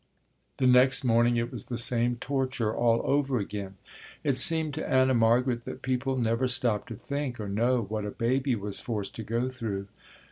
[0.57, 3.75] The next morning it was the same torture all over again.
[4.23, 8.09] It seemed to Anna Margaret that people never stopped to think or know what a
[8.09, 9.89] baby was forced to go through.